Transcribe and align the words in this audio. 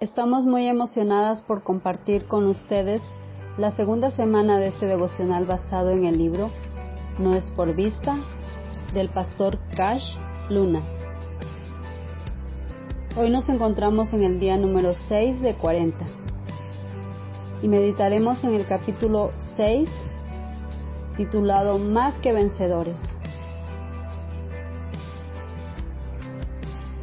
Estamos 0.00 0.46
muy 0.46 0.66
emocionadas 0.66 1.42
por 1.42 1.62
compartir 1.62 2.24
con 2.24 2.46
ustedes 2.46 3.02
la 3.58 3.70
segunda 3.70 4.10
semana 4.10 4.56
de 4.58 4.68
este 4.68 4.86
devocional 4.86 5.44
basado 5.44 5.90
en 5.90 6.06
el 6.06 6.16
libro 6.16 6.50
No 7.18 7.34
es 7.34 7.50
por 7.50 7.74
vista 7.74 8.16
del 8.94 9.10
pastor 9.10 9.58
Cash 9.76 10.16
Luna. 10.48 10.80
Hoy 13.14 13.28
nos 13.28 13.50
encontramos 13.50 14.14
en 14.14 14.22
el 14.22 14.40
día 14.40 14.56
número 14.56 14.94
6 14.94 15.42
de 15.42 15.54
40 15.56 16.02
y 17.60 17.68
meditaremos 17.68 18.42
en 18.42 18.54
el 18.54 18.64
capítulo 18.64 19.32
6 19.54 19.86
titulado 21.18 21.76
Más 21.76 22.14
que 22.20 22.32
vencedores. 22.32 23.19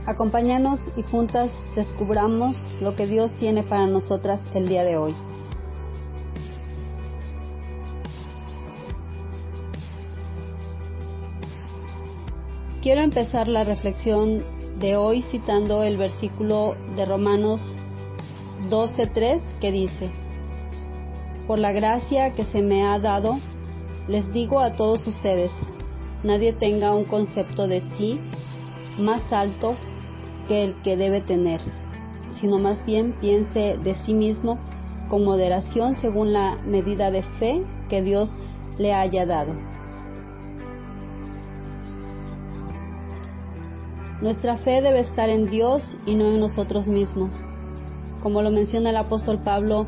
Acompáñanos 0.07 0.87
y 0.95 1.03
juntas 1.03 1.51
descubramos 1.75 2.69
lo 2.79 2.95
que 2.95 3.07
Dios 3.07 3.35
tiene 3.35 3.61
para 3.63 3.87
nosotras 3.87 4.41
el 4.53 4.69
día 4.69 4.85
de 4.85 4.95
hoy. 4.95 5.13
Quiero 12.81 13.01
empezar 13.01 13.49
la 13.49 13.65
reflexión 13.65 14.45
de 14.79 14.95
hoy 14.95 15.23
citando 15.23 15.83
el 15.83 15.97
versículo 15.97 16.75
de 16.95 17.03
Romanos 17.03 17.75
12.3 18.69 19.41
que 19.59 19.73
dice, 19.73 20.09
Por 21.47 21.59
la 21.59 21.73
gracia 21.73 22.33
que 22.33 22.45
se 22.45 22.61
me 22.61 22.85
ha 22.85 22.97
dado, 22.97 23.39
les 24.07 24.31
digo 24.31 24.61
a 24.61 24.71
todos 24.71 25.05
ustedes, 25.05 25.51
nadie 26.23 26.53
tenga 26.53 26.95
un 26.95 27.03
concepto 27.03 27.67
de 27.67 27.81
sí 27.97 28.21
más 28.97 29.33
alto 29.33 29.75
que 30.47 30.63
el 30.63 30.81
que 30.81 30.97
debe 30.97 31.21
tener, 31.21 31.61
sino 32.31 32.59
más 32.59 32.85
bien 32.85 33.13
piense 33.19 33.77
de 33.77 33.95
sí 34.05 34.13
mismo 34.13 34.59
con 35.09 35.23
moderación 35.23 35.95
según 35.95 36.33
la 36.33 36.57
medida 36.65 37.11
de 37.11 37.23
fe 37.23 37.63
que 37.89 38.01
Dios 38.01 38.35
le 38.77 38.93
haya 38.93 39.25
dado. 39.25 39.53
Nuestra 44.21 44.57
fe 44.57 44.81
debe 44.81 45.01
estar 45.01 45.29
en 45.29 45.49
Dios 45.49 45.97
y 46.05 46.15
no 46.15 46.25
en 46.25 46.39
nosotros 46.39 46.87
mismos. 46.87 47.39
Como 48.21 48.41
lo 48.41 48.49
menciona 48.49 48.89
el 48.89 48.97
apóstol 48.97 49.43
Pablo, 49.43 49.85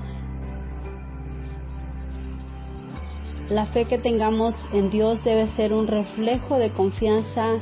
la 3.49 3.65
fe 3.65 3.85
que 3.85 3.97
tengamos 3.97 4.53
en 4.71 4.91
Dios 4.91 5.23
debe 5.23 5.47
ser 5.47 5.73
un 5.73 5.87
reflejo 5.87 6.57
de 6.57 6.71
confianza 6.71 7.55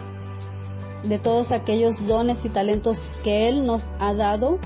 de 1.07 1.19
todos 1.19 1.51
aquellos 1.51 2.05
dones 2.05 2.43
y 2.43 2.49
talentos 2.49 3.01
que 3.23 3.47
Él 3.47 3.65
nos 3.65 3.85
ha 3.99 4.13
dado 4.13 4.59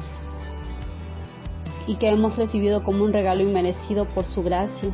y 1.87 1.95
que 1.95 2.09
hemos 2.09 2.35
recibido 2.35 2.83
como 2.83 3.03
un 3.03 3.13
regalo 3.13 3.41
inmerecido 3.41 4.05
por 4.05 4.25
su 4.25 4.41
gracia. 4.43 4.89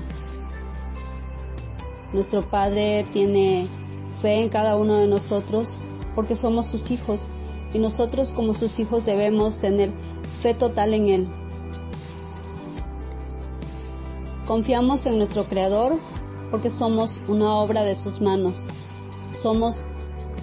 Nuestro 2.13 2.49
Padre 2.49 3.05
tiene 3.13 3.67
fe 4.21 4.41
en 4.41 4.49
cada 4.49 4.75
uno 4.75 4.95
de 4.95 5.07
nosotros 5.07 5.77
porque 6.15 6.35
somos 6.35 6.67
sus 6.67 6.89
hijos 6.91 7.27
y 7.73 7.79
nosotros 7.79 8.31
como 8.31 8.53
sus 8.53 8.79
hijos 8.79 9.05
debemos 9.05 9.59
tener 9.59 9.91
fe 10.41 10.53
total 10.53 10.93
en 10.93 11.07
Él. 11.07 11.27
Confiamos 14.47 15.05
en 15.05 15.17
nuestro 15.17 15.43
Creador 15.45 15.97
porque 16.49 16.69
somos 16.69 17.19
una 17.27 17.55
obra 17.55 17.83
de 17.83 17.95
sus 17.95 18.21
manos. 18.21 18.63
Somos 19.33 19.83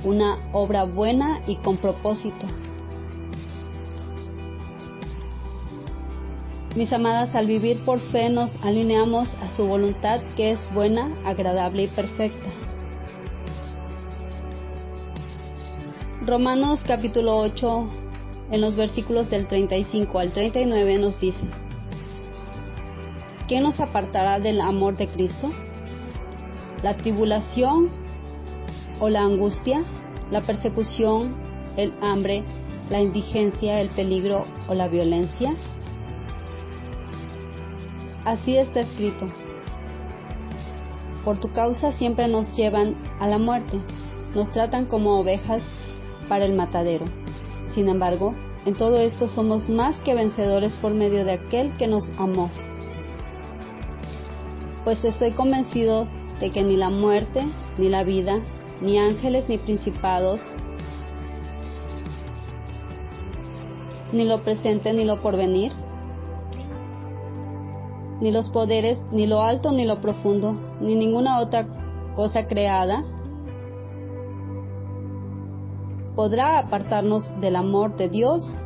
una 0.05 0.39
obra 0.53 0.85
buena 0.85 1.41
y 1.47 1.57
con 1.57 1.79
propósito. 1.79 2.47
Mis 6.77 6.93
amadas, 6.93 7.35
al 7.35 7.47
vivir 7.47 7.85
por 7.85 8.01
fe 8.01 8.29
nos 8.31 8.57
alineamos 8.63 9.33
a 9.35 9.49
su 9.57 9.65
voluntad 9.67 10.21
que 10.37 10.51
es 10.51 10.73
buena, 10.75 11.15
agradable 11.25 11.85
y 11.85 11.87
perfecta. 11.89 12.51
Romanos 16.27 16.83
capítulo 16.85 17.37
8, 17.37 17.89
en 18.51 18.61
los 18.61 18.77
versículos 18.77 19.31
del 19.31 19.47
35 19.47 20.19
al 20.19 20.33
39 20.33 20.99
nos 20.99 21.21
dice, 21.21 21.45
¿quién 23.47 23.63
nos 23.63 23.79
apartará 23.79 24.41
del 24.41 24.61
amor 24.61 24.97
de 24.97 25.07
Cristo? 25.07 25.53
¿La 26.83 26.97
tribulación 26.97 28.04
o 29.01 29.09
la 29.09 29.23
angustia, 29.23 29.85
la 30.31 30.41
persecución, 30.43 31.35
el 31.77 31.93
hambre, 32.01 32.43
la 32.91 33.01
indigencia, 33.01 33.81
el 33.81 33.89
peligro 33.91 34.47
o 34.69 34.75
la 34.75 34.89
violencia? 34.89 35.55
Así 38.25 38.57
está 38.57 38.81
escrito. 38.81 39.29
Por 41.25 41.39
tu 41.39 41.53
causa 41.53 41.93
siempre 41.93 42.29
nos 42.29 42.53
llevan 42.53 42.95
a 43.19 43.27
la 43.27 43.39
muerte, 43.39 43.79
nos 44.35 44.51
tratan 44.51 44.87
como 44.87 45.19
ovejas 45.19 45.63
para 46.29 46.45
el 46.45 46.55
matadero. 46.55 47.07
Sin 47.75 47.89
embargo, 47.89 48.35
en 48.67 48.75
todo 48.75 48.99
esto 48.99 49.29
somos 49.29 49.69
más 49.69 49.97
que 50.01 50.15
vencedores 50.15 50.75
por 50.77 50.93
medio 50.93 51.25
de 51.25 51.33
aquel 51.33 51.77
que 51.77 51.87
nos 51.87 52.09
amó. 52.19 52.51
Pues 54.85 55.05
estoy 55.05 55.33
convencido 55.33 56.07
de 56.41 56.51
que 56.51 56.63
ni 56.63 56.77
la 56.77 56.91
muerte, 56.91 57.45
ni 57.79 57.89
la 57.89 58.05
vida, 58.05 58.41
ni 58.81 58.99
ángeles, 58.99 59.49
ni 59.49 59.59
principados, 59.59 60.41
ni 64.13 64.25
lo 64.25 64.43
presente, 64.43 64.93
ni 64.93 65.05
lo 65.05 65.21
porvenir, 65.23 65.73
ni 68.21 68.31
los 68.31 68.51
poderes, 68.51 69.03
ni 69.13 69.27
lo 69.27 69.43
alto, 69.43 69.73
ni 69.73 69.85
lo 69.85 70.01
profundo, 70.01 70.55
ni 70.81 70.95
ninguna 70.95 71.41
otra 71.41 71.67
cosa 72.15 72.47
creada, 72.47 73.05
podrá 76.15 76.59
apartarnos 76.59 77.29
del 77.41 77.57
amor 77.57 77.97
de 77.97 78.09
Dios 78.09 78.59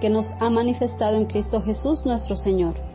que 0.00 0.10
nos 0.10 0.30
ha 0.40 0.50
manifestado 0.50 1.16
en 1.16 1.26
Cristo 1.26 1.60
Jesús 1.60 2.04
nuestro 2.04 2.36
Señor. 2.36 2.87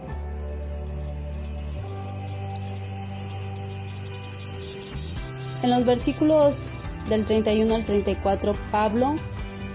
En 5.63 5.69
los 5.69 5.85
versículos 5.85 6.68
del 7.07 7.25
31 7.25 7.74
al 7.74 7.85
34, 7.85 8.53
Pablo 8.69 9.16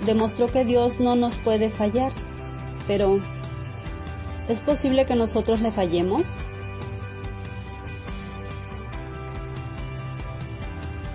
demostró 0.04 0.48
que 0.48 0.66
Dios 0.66 1.00
no 1.00 1.16
nos 1.16 1.34
puede 1.36 1.70
fallar, 1.70 2.12
pero 2.86 3.22
¿es 4.48 4.60
posible 4.60 5.06
que 5.06 5.14
nosotros 5.14 5.62
le 5.62 5.72
fallemos? 5.72 6.26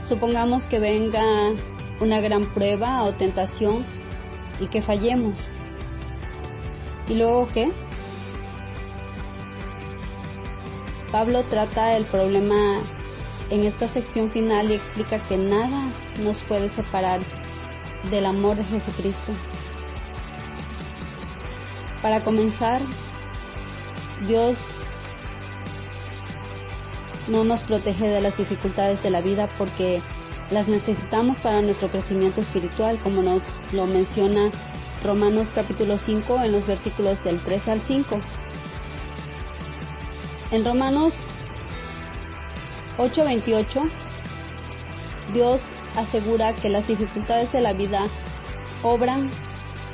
Supongamos 0.07 0.63
que 0.63 0.79
venga 0.79 1.23
una 2.01 2.19
gran 2.19 2.51
prueba 2.51 3.03
o 3.03 3.13
tentación 3.13 3.85
y 4.59 4.65
que 4.69 4.81
fallemos. 4.81 5.49
¿Y 7.07 7.13
luego 7.13 7.47
qué? 7.53 7.71
Pablo 11.11 11.43
trata 11.43 11.95
el 11.95 12.05
problema 12.05 12.81
en 13.49 13.65
esta 13.65 13.87
sección 13.89 14.31
final 14.31 14.71
y 14.71 14.75
explica 14.75 15.25
que 15.27 15.37
nada 15.37 15.91
nos 16.19 16.41
puede 16.43 16.69
separar 16.69 17.19
del 18.09 18.25
amor 18.25 18.57
de 18.57 18.63
Jesucristo. 18.65 19.33
Para 22.01 22.23
comenzar, 22.23 22.81
Dios 24.27 24.57
no 27.27 27.43
nos 27.43 27.63
protege 27.63 28.07
de 28.07 28.21
las 28.21 28.37
dificultades 28.37 29.01
de 29.01 29.09
la 29.09 29.21
vida 29.21 29.47
porque 29.57 30.01
las 30.51 30.67
necesitamos 30.67 31.37
para 31.37 31.61
nuestro 31.61 31.89
crecimiento 31.89 32.41
espiritual, 32.41 32.99
como 33.01 33.21
nos 33.21 33.43
lo 33.71 33.85
menciona 33.85 34.51
Romanos 35.03 35.49
capítulo 35.53 35.97
5 35.97 36.43
en 36.43 36.51
los 36.51 36.67
versículos 36.67 37.23
del 37.23 37.41
3 37.41 37.67
al 37.69 37.81
5. 37.81 38.21
En 40.51 40.65
Romanos 40.65 41.13
8:28, 42.97 43.89
Dios 45.33 45.61
asegura 45.95 46.55
que 46.55 46.69
las 46.69 46.87
dificultades 46.87 47.51
de 47.51 47.61
la 47.61 47.73
vida 47.73 48.07
obran 48.83 49.31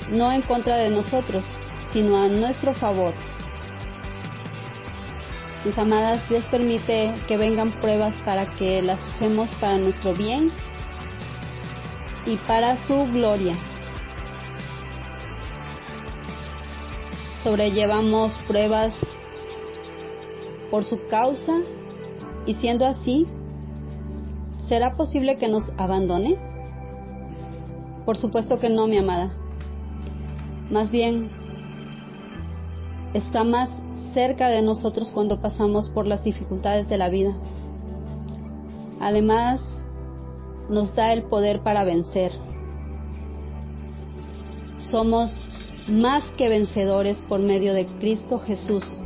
no 0.10 0.32
en 0.32 0.42
contra 0.42 0.78
de 0.78 0.90
nosotros, 0.90 1.46
sino 1.92 2.18
a 2.18 2.28
nuestro 2.28 2.74
favor 2.74 3.14
mis 5.66 5.78
amadas, 5.78 6.28
Dios 6.30 6.46
permite 6.46 7.14
que 7.28 7.36
vengan 7.36 7.74
pruebas 7.82 8.16
para 8.24 8.56
que 8.56 8.82
las 8.82 9.06
usemos 9.06 9.54
para 9.56 9.78
nuestro 9.78 10.14
bien 10.14 10.54
y 12.26 12.38
para 12.38 12.78
su 12.78 12.96
gloria. 13.12 13.58
Sobrellevamos 17.44 18.38
pruebas 18.48 18.94
por 20.72 20.86
su 20.86 21.06
causa 21.08 21.60
y 22.50 22.56
siendo 22.56 22.88
así, 22.88 23.28
¿será 24.68 24.96
posible 24.96 25.38
que 25.38 25.48
nos 25.48 25.70
abandone? 25.78 26.36
Por 28.06 28.18
supuesto 28.18 28.58
que 28.60 28.72
no, 28.72 28.88
mi 28.88 28.98
amada. 28.98 29.38
Más 30.72 30.90
bien, 30.90 31.30
está 33.14 33.44
más 33.44 33.70
cerca 34.16 34.48
de 34.48 34.64
nosotros 34.64 35.12
cuando 35.12 35.40
pasamos 35.40 35.90
por 35.90 36.08
las 36.08 36.24
dificultades 36.24 36.90
de 36.90 36.98
la 36.98 37.10
vida. 37.10 37.38
Además, 39.00 39.62
nos 40.72 40.96
da 40.96 41.14
el 41.14 41.26
poder 41.26 41.62
para 41.62 41.84
vencer. 41.84 42.32
Somos 44.78 45.40
más 45.88 46.26
que 46.36 46.50
vencedores 46.50 47.22
por 47.30 47.42
medio 47.42 47.76
de 47.76 47.86
Cristo 48.00 48.40
Jesús. 48.40 49.02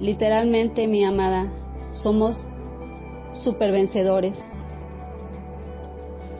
Literalmente, 0.00 0.86
mi 0.86 1.04
amada, 1.04 1.52
somos 1.90 2.46
supervencedores. 3.32 4.42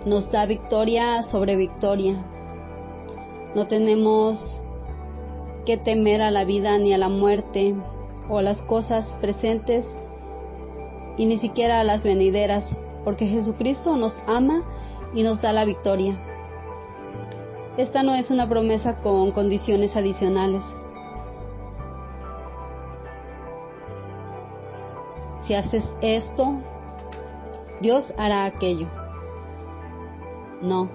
Nos 0.06 0.32
da 0.32 0.46
victoria 0.46 1.22
sobre 1.24 1.56
victoria. 1.56 2.24
No 3.54 3.66
tenemos 3.66 4.62
que 5.66 5.76
temer 5.76 6.22
a 6.22 6.30
la 6.30 6.44
vida 6.44 6.78
ni 6.78 6.94
a 6.94 6.98
la 6.98 7.10
muerte 7.10 7.74
o 8.30 8.38
a 8.38 8.42
las 8.42 8.62
cosas 8.62 9.12
presentes 9.20 9.94
y 11.18 11.26
ni 11.26 11.36
siquiera 11.36 11.80
a 11.80 11.84
las 11.84 12.02
venideras, 12.02 12.70
porque 13.04 13.26
Jesucristo 13.26 13.94
nos 13.98 14.16
ama 14.26 14.64
y 15.12 15.22
nos 15.22 15.42
da 15.42 15.52
la 15.52 15.66
victoria. 15.66 16.18
Esta 17.76 18.02
no 18.02 18.14
es 18.14 18.30
una 18.30 18.48
promesa 18.48 19.02
con 19.02 19.32
condiciones 19.32 19.96
adicionales. 19.96 20.64
Si 25.46 25.54
haces 25.54 25.84
esto, 26.00 26.60
Dios 27.80 28.12
hará 28.16 28.44
aquello. 28.44 28.88
No. 30.62 30.88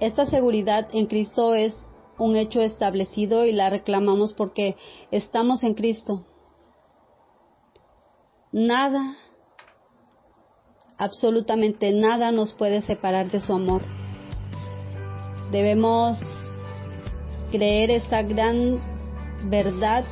Esta 0.00 0.26
seguridad 0.26 0.88
en 0.92 1.06
Cristo 1.06 1.54
es 1.54 1.88
un 2.18 2.36
hecho 2.36 2.60
establecido 2.60 3.44
y 3.44 3.52
la 3.52 3.70
reclamamos 3.70 4.32
porque 4.32 4.76
estamos 5.10 5.62
en 5.62 5.74
Cristo. 5.74 6.24
Nada, 8.52 9.16
absolutamente 10.98 11.92
nada 11.92 12.32
nos 12.32 12.52
puede 12.52 12.82
separar 12.82 13.30
de 13.30 13.40
su 13.40 13.52
amor. 13.52 13.82
Debemos 15.50 16.18
creer 17.50 17.90
esta 17.90 18.22
gran 18.22 18.80
verdad 19.44 20.04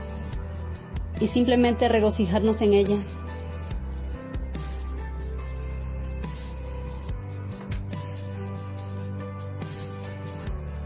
y 1.20 1.28
simplemente 1.28 1.88
regocijarnos 1.88 2.60
en 2.60 2.74
ella. 2.74 2.96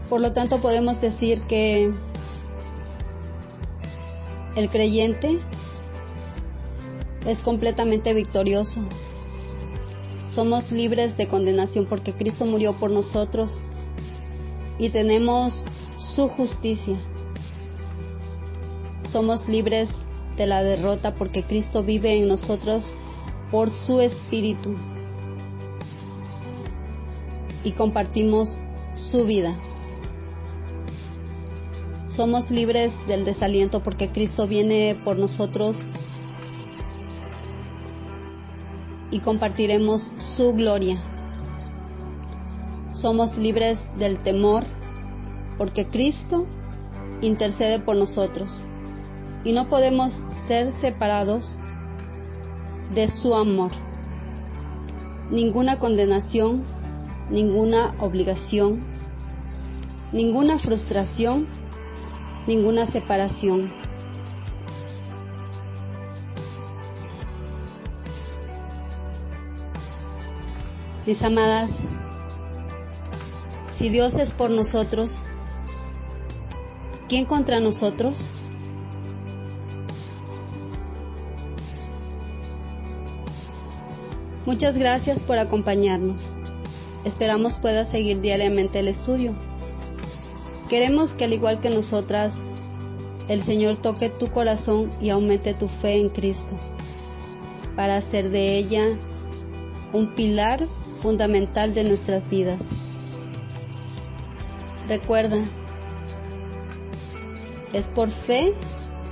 Por 0.09 0.21
lo 0.21 0.33
tanto, 0.33 0.59
podemos 0.59 0.99
decir 0.99 1.41
que 1.43 1.91
el 4.55 4.69
creyente 4.69 5.39
es 7.25 7.39
completamente 7.39 8.13
victorioso. 8.13 8.81
Somos 10.31 10.71
libres 10.71 11.15
de 11.15 11.27
condenación 11.27 11.85
porque 11.85 12.13
Cristo 12.13 12.45
murió 12.45 12.73
por 12.73 12.89
nosotros 12.91 13.59
y 14.79 14.89
tenemos 14.89 15.65
su 15.97 16.27
justicia. 16.27 16.97
Somos 19.11 19.47
libres 19.47 19.89
la 20.45 20.63
derrota 20.63 21.15
porque 21.15 21.43
Cristo 21.43 21.83
vive 21.83 22.17
en 22.17 22.27
nosotros 22.27 22.93
por 23.51 23.69
su 23.69 23.99
espíritu 23.99 24.75
y 27.63 27.71
compartimos 27.71 28.59
su 28.93 29.25
vida. 29.25 29.55
Somos 32.07 32.51
libres 32.51 32.93
del 33.07 33.25
desaliento 33.25 33.81
porque 33.81 34.09
Cristo 34.09 34.47
viene 34.47 34.99
por 35.03 35.17
nosotros 35.17 35.77
y 39.11 39.19
compartiremos 39.19 40.11
su 40.17 40.53
gloria. 40.53 40.97
Somos 42.91 43.37
libres 43.37 43.79
del 43.97 44.19
temor 44.23 44.65
porque 45.57 45.87
Cristo 45.87 46.45
intercede 47.21 47.79
por 47.79 47.95
nosotros 47.95 48.65
y 49.43 49.53
no 49.53 49.69
podemos 49.69 50.19
ser 50.47 50.71
separados 50.73 51.57
de 52.93 53.09
su 53.09 53.35
amor. 53.35 53.71
Ninguna 55.31 55.79
condenación, 55.79 56.63
ninguna 57.29 57.95
obligación, 57.99 58.83
ninguna 60.11 60.59
frustración 60.59 61.59
ninguna 62.49 62.87
separación. 62.87 63.71
Mis 71.05 71.21
amadas, 71.21 71.71
si 73.77 73.89
Dios 73.89 74.15
es 74.15 74.33
por 74.33 74.49
nosotros, 74.49 75.21
¿quién 77.07 77.25
contra 77.25 77.59
nosotros? 77.59 78.31
Muchas 84.49 84.75
gracias 84.75 85.19
por 85.19 85.37
acompañarnos. 85.37 86.33
Esperamos 87.05 87.59
pueda 87.59 87.85
seguir 87.85 88.19
diariamente 88.19 88.79
el 88.79 88.87
estudio. 88.87 89.35
Queremos 90.69 91.13
que 91.13 91.25
al 91.25 91.33
igual 91.33 91.59
que 91.59 91.69
nosotras, 91.69 92.33
el 93.27 93.43
Señor 93.43 93.77
toque 93.77 94.09
tu 94.09 94.31
corazón 94.31 94.89
y 94.99 95.11
aumente 95.11 95.53
tu 95.53 95.67
fe 95.67 96.01
en 96.01 96.09
Cristo, 96.09 96.57
para 97.75 97.97
hacer 97.97 98.31
de 98.31 98.57
ella 98.57 98.87
un 99.93 100.15
pilar 100.15 100.65
fundamental 101.03 101.75
de 101.75 101.83
nuestras 101.83 102.27
vidas. 102.27 102.59
Recuerda, 104.87 105.45
es 107.71 107.87
por 107.89 108.09
fe 108.25 108.51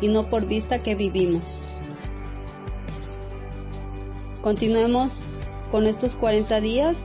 y 0.02 0.08
no 0.08 0.30
por 0.30 0.48
vista 0.48 0.82
que 0.82 0.96
vivimos. 0.96 1.67
Continuemos 4.48 5.12
con 5.72 5.88
estos 5.88 6.16
40 6.16 6.62
días 6.62 6.96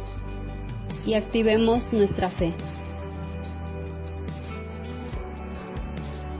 y 1.05 1.15
activemos 1.15 1.93
nuestra 1.93 2.31
fe. 2.31 2.55